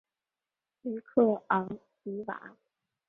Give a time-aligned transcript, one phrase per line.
[0.81, 2.57] 吕克昂迪瓦。